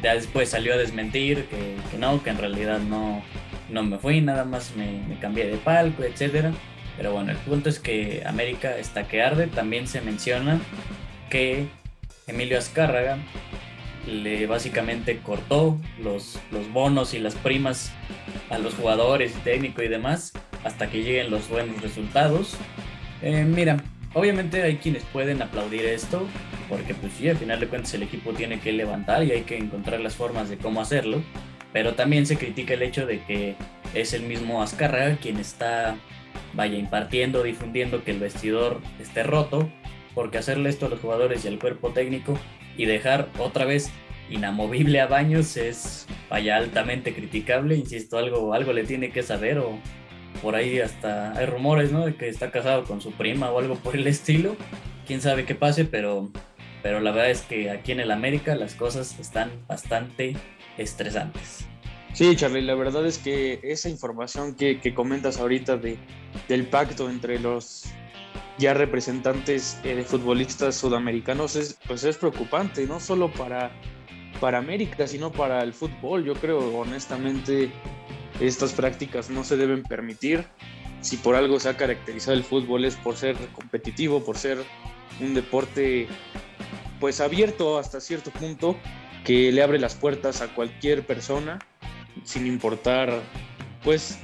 ya 0.03 0.13
después 0.13 0.49
salió 0.49 0.73
a 0.73 0.77
desmentir 0.77 1.45
que, 1.45 1.97
no, 1.97 2.21
que 2.21 2.29
en 2.29 2.37
realidad 2.37 2.79
no, 2.79 3.23
no 3.69 3.83
me 3.83 3.97
fui, 3.97 4.19
nada 4.19 4.43
más 4.43 4.75
me, 4.75 5.01
me, 5.07 5.17
cambié 5.17 5.47
de 5.47 5.57
palco, 5.57 6.03
etcétera. 6.03 6.51
Pero 6.97 7.11
bueno, 7.11 7.31
el 7.31 7.37
punto 7.37 7.69
es 7.69 7.79
que 7.79 8.23
América 8.25 8.77
está 8.77 9.07
que 9.07 9.21
arde. 9.21 9.47
También 9.47 9.87
se 9.87 10.01
menciona 10.01 10.59
que 11.29 11.67
Emilio 12.27 12.57
Azcárraga 12.57 13.17
le 14.07 14.45
básicamente 14.47 15.19
cortó 15.19 15.79
los, 16.01 16.39
los 16.51 16.71
bonos 16.71 17.13
y 17.13 17.19
las 17.19 17.35
primas 17.35 17.91
a 18.49 18.57
los 18.57 18.75
jugadores, 18.75 19.33
técnico 19.43 19.81
y 19.81 19.87
demás 19.87 20.33
hasta 20.63 20.89
que 20.89 21.03
lleguen 21.03 21.29
los 21.31 21.49
buenos 21.49 21.81
resultados. 21.81 22.55
Eh, 23.21 23.43
mira, 23.43 23.83
Obviamente 24.15 24.61
hay 24.61 24.77
quienes 24.77 25.03
pueden 25.05 25.41
aplaudir 25.41 25.85
esto, 25.85 26.27
porque 26.69 26.93
pues 26.93 27.13
sí, 27.13 27.29
al 27.29 27.37
final 27.37 27.59
de 27.59 27.67
cuentas 27.67 27.93
el 27.95 28.03
equipo 28.03 28.31
tiene 28.31 28.59
que 28.59 28.71
levantar 28.71 29.23
y 29.23 29.31
hay 29.31 29.41
que 29.41 29.57
encontrar 29.57 29.99
las 30.01 30.15
formas 30.15 30.49
de 30.49 30.57
cómo 30.57 30.81
hacerlo, 30.81 31.23
pero 31.71 31.95
también 31.95 32.27
se 32.27 32.37
critica 32.37 32.75
el 32.75 32.83
hecho 32.83 33.07
de 33.07 33.21
que 33.23 33.55
es 33.95 34.13
el 34.13 34.21
mismo 34.21 34.61
Azcárraga 34.61 35.17
quien 35.17 35.37
está, 35.37 35.95
vaya, 36.53 36.77
impartiendo, 36.77 37.43
difundiendo 37.43 38.03
que 38.03 38.11
el 38.11 38.19
vestidor 38.19 38.81
esté 38.99 39.23
roto, 39.23 39.69
porque 40.13 40.37
hacerle 40.37 40.69
esto 40.69 40.85
a 40.85 40.89
los 40.89 40.99
jugadores 40.99 41.45
y 41.45 41.47
al 41.47 41.59
cuerpo 41.59 41.91
técnico 41.91 42.37
y 42.77 42.85
dejar 42.85 43.29
otra 43.39 43.65
vez 43.65 43.91
inamovible 44.29 45.01
a 45.01 45.07
Baños 45.07 45.57
es, 45.57 46.07
vaya, 46.29 46.57
altamente 46.57 47.13
criticable, 47.13 47.75
insisto, 47.75 48.17
algo, 48.17 48.53
algo 48.53 48.73
le 48.73 48.83
tiene 48.83 49.11
que 49.11 49.23
saber 49.23 49.59
o 49.59 49.79
por 50.41 50.55
ahí 50.55 50.79
hasta 50.79 51.37
hay 51.37 51.45
rumores, 51.45 51.91
¿no? 51.91 52.05
De 52.05 52.15
que 52.15 52.27
está 52.27 52.51
casado 52.51 52.83
con 52.83 53.01
su 53.01 53.11
prima 53.11 53.51
o 53.51 53.59
algo 53.59 53.75
por 53.75 53.95
el 53.95 54.07
estilo. 54.07 54.55
Quién 55.05 55.21
sabe 55.21 55.45
qué 55.45 55.55
pase, 55.55 55.85
pero, 55.85 56.31
pero 56.81 56.99
la 56.99 57.11
verdad 57.11 57.31
es 57.31 57.41
que 57.41 57.69
aquí 57.69 57.91
en 57.91 57.99
el 57.99 58.11
América 58.11 58.55
las 58.55 58.75
cosas 58.75 59.19
están 59.19 59.51
bastante 59.67 60.35
estresantes. 60.77 61.67
Sí, 62.13 62.35
Charlie, 62.35 62.61
la 62.61 62.75
verdad 62.75 63.05
es 63.07 63.17
que 63.17 63.59
esa 63.63 63.89
información 63.89 64.53
que, 64.53 64.79
que 64.79 64.93
comentas 64.93 65.39
ahorita 65.39 65.77
de, 65.77 65.97
del 66.47 66.67
pacto 66.67 67.09
entre 67.09 67.39
los 67.39 67.85
ya 68.59 68.75
representantes 68.75 69.79
eh, 69.83 69.95
de 69.95 70.03
futbolistas 70.03 70.75
sudamericanos 70.75 71.55
es, 71.55 71.77
pues 71.87 72.03
es 72.03 72.17
preocupante, 72.17 72.85
no 72.85 72.99
solo 72.99 73.31
para, 73.31 73.71
para 74.39 74.59
América, 74.59 75.07
sino 75.07 75.31
para 75.31 75.63
el 75.63 75.73
fútbol. 75.73 76.23
Yo 76.23 76.35
creo, 76.35 76.77
honestamente, 76.77 77.71
estas 78.39 78.73
prácticas 78.73 79.31
no 79.31 79.43
se 79.43 79.57
deben 79.57 79.81
permitir. 79.81 80.45
Si 81.01 81.17
por 81.17 81.33
algo 81.33 81.59
se 81.59 81.69
ha 81.69 81.77
caracterizado 81.77 82.37
el 82.37 82.43
fútbol 82.43 82.85
es 82.85 82.95
por 82.95 83.15
ser 83.15 83.35
competitivo, 83.53 84.23
por 84.23 84.37
ser 84.37 84.59
un 85.19 85.33
deporte 85.33 86.07
pues 86.99 87.19
abierto 87.19 87.79
hasta 87.79 87.99
cierto 87.99 88.29
punto 88.29 88.77
que 89.25 89.51
le 89.51 89.61
abre 89.61 89.79
las 89.79 89.95
puertas 89.95 90.41
a 90.41 90.53
cualquier 90.53 91.05
persona 91.05 91.59
sin 92.23 92.47
importar 92.47 93.21
pues 93.83 94.19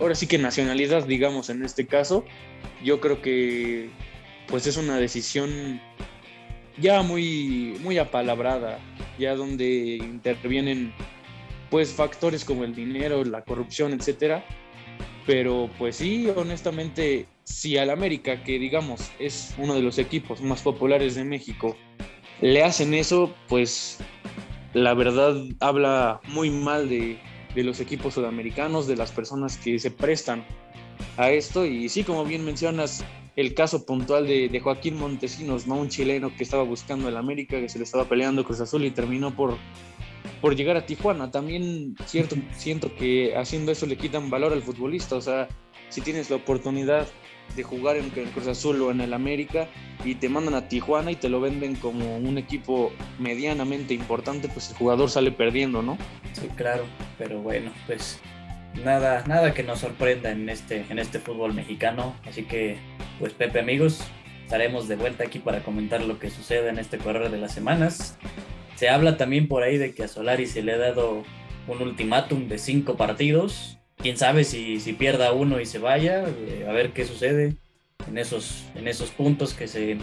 ahora 0.00 0.14
sí 0.14 0.26
que 0.26 0.38
nacionalidad 0.38 1.04
digamos 1.04 1.50
en 1.50 1.64
este 1.64 1.86
caso 1.86 2.24
yo 2.82 3.00
creo 3.00 3.22
que 3.22 3.90
pues 4.48 4.66
es 4.66 4.76
una 4.76 4.96
decisión 4.98 5.80
ya 6.78 7.02
muy 7.02 7.78
muy 7.82 7.98
apalabrada 7.98 8.78
ya 9.18 9.34
donde 9.36 9.96
intervienen 9.96 10.92
pues 11.72 11.90
factores 11.90 12.44
como 12.44 12.64
el 12.64 12.74
dinero, 12.74 13.24
la 13.24 13.40
corrupción, 13.40 13.94
etcétera. 13.94 14.44
Pero 15.26 15.70
pues 15.78 15.96
sí, 15.96 16.28
honestamente, 16.36 17.26
si 17.44 17.78
al 17.78 17.88
América, 17.88 18.44
que 18.44 18.58
digamos 18.58 19.10
es 19.18 19.54
uno 19.56 19.74
de 19.74 19.80
los 19.80 19.96
equipos 19.96 20.42
más 20.42 20.60
populares 20.60 21.14
de 21.14 21.24
México, 21.24 21.74
le 22.42 22.62
hacen 22.62 22.92
eso, 22.92 23.34
pues 23.48 23.98
la 24.74 24.92
verdad 24.92 25.34
habla 25.60 26.20
muy 26.28 26.50
mal 26.50 26.90
de, 26.90 27.18
de 27.54 27.64
los 27.64 27.80
equipos 27.80 28.14
sudamericanos, 28.14 28.86
de 28.86 28.96
las 28.96 29.12
personas 29.12 29.56
que 29.56 29.78
se 29.78 29.90
prestan 29.90 30.44
a 31.16 31.30
esto. 31.30 31.66
Y 31.66 31.88
sí, 31.88 32.04
como 32.04 32.24
bien 32.24 32.44
mencionas, 32.44 33.04
el 33.36 33.54
caso 33.54 33.86
puntual 33.86 34.26
de, 34.26 34.60
Joaquín 34.60 34.98
Montesinos, 34.98 35.66
¿no? 35.66 35.76
un 35.76 35.88
chileno 35.88 36.34
que 36.34 36.44
estaba 36.44 36.62
buscando 36.62 37.08
el 37.08 37.16
América, 37.16 37.60
que 37.60 37.68
se 37.68 37.78
le 37.78 37.84
estaba 37.84 38.04
peleando 38.04 38.44
Cruz 38.44 38.60
Azul 38.60 38.84
y 38.84 38.90
terminó 38.90 39.34
por, 39.34 39.56
por 40.40 40.54
llegar 40.54 40.76
a 40.76 40.86
Tijuana. 40.86 41.30
También 41.30 41.96
cierto, 42.06 42.36
siento 42.56 42.94
que 42.94 43.36
haciendo 43.36 43.72
eso 43.72 43.86
le 43.86 43.96
quitan 43.96 44.30
valor 44.30 44.52
al 44.52 44.62
futbolista. 44.62 45.16
O 45.16 45.20
sea, 45.20 45.48
si 45.92 46.00
tienes 46.00 46.30
la 46.30 46.36
oportunidad 46.36 47.06
de 47.54 47.62
jugar 47.62 47.96
en 47.96 48.10
el 48.16 48.30
Cruz 48.30 48.46
Azul 48.46 48.80
o 48.80 48.90
en 48.90 49.02
el 49.02 49.12
América 49.12 49.68
y 50.04 50.14
te 50.14 50.30
mandan 50.30 50.54
a 50.54 50.68
Tijuana 50.68 51.10
y 51.10 51.16
te 51.16 51.28
lo 51.28 51.38
venden 51.40 51.74
como 51.76 52.16
un 52.16 52.38
equipo 52.38 52.92
medianamente 53.18 53.92
importante, 53.92 54.48
pues 54.48 54.70
el 54.70 54.76
jugador 54.76 55.10
sale 55.10 55.32
perdiendo, 55.32 55.82
¿no? 55.82 55.98
Sí, 56.32 56.48
claro, 56.56 56.84
pero 57.18 57.42
bueno, 57.42 57.70
pues 57.86 58.20
nada, 58.82 59.22
nada 59.26 59.52
que 59.52 59.62
nos 59.62 59.80
sorprenda 59.80 60.30
en 60.30 60.48
este, 60.48 60.86
en 60.88 60.98
este 60.98 61.18
fútbol 61.18 61.52
mexicano. 61.52 62.16
Así 62.26 62.44
que, 62.44 62.78
pues 63.18 63.34
Pepe 63.34 63.60
amigos, 63.60 64.00
estaremos 64.44 64.88
de 64.88 64.96
vuelta 64.96 65.24
aquí 65.24 65.38
para 65.38 65.62
comentar 65.62 66.02
lo 66.02 66.18
que 66.18 66.30
sucede 66.30 66.70
en 66.70 66.78
este 66.78 66.96
correr 66.96 67.30
de 67.30 67.38
las 67.38 67.52
semanas. 67.52 68.18
Se 68.76 68.88
habla 68.88 69.18
también 69.18 69.46
por 69.46 69.62
ahí 69.62 69.76
de 69.76 69.94
que 69.94 70.04
a 70.04 70.08
Solari 70.08 70.46
se 70.46 70.62
le 70.62 70.72
ha 70.72 70.78
dado 70.78 71.22
un 71.68 71.82
ultimátum 71.82 72.48
de 72.48 72.58
cinco 72.58 72.96
partidos. 72.96 73.78
Quién 74.02 74.16
sabe 74.16 74.44
si, 74.44 74.80
si 74.80 74.92
pierda 74.92 75.32
uno 75.32 75.60
y 75.60 75.66
se 75.66 75.78
vaya, 75.78 76.24
eh, 76.26 76.66
a 76.68 76.72
ver 76.72 76.92
qué 76.92 77.04
sucede 77.04 77.54
en 78.08 78.18
esos, 78.18 78.64
en 78.74 78.88
esos 78.88 79.10
puntos 79.10 79.54
que 79.54 79.68
se, 79.68 79.96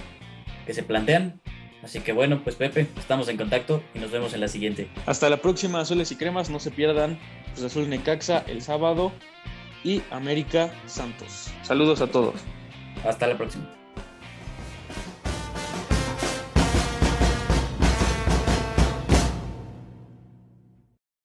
que 0.66 0.74
se 0.74 0.84
plantean. 0.84 1.42
Así 1.84 2.00
que 2.00 2.14
bueno, 2.14 2.42
pues 2.44 2.56
Pepe, 2.56 2.88
estamos 2.98 3.28
en 3.30 3.38
contacto 3.38 3.84
y 3.94 4.00
nos 4.00 4.12
vemos 4.12 4.34
en 4.34 4.42
la 4.42 4.48
siguiente. 4.48 4.90
Hasta 5.06 5.30
la 5.30 5.38
próxima, 5.38 5.82
Azules 5.82 6.12
y 6.12 6.16
Cremas, 6.16 6.50
no 6.50 6.60
se 6.60 6.72
pierdan 6.72 7.20
Cruz 7.54 7.66
Azul 7.66 7.90
Necaxa 7.90 8.44
el 8.48 8.62
sábado 8.62 9.12
y 9.84 10.02
América 10.12 10.74
Santos. 10.86 11.52
Saludos 11.64 12.02
a 12.02 12.08
todos. 12.08 12.36
Hasta 13.06 13.28
la 13.28 13.38
próxima. 13.38 13.79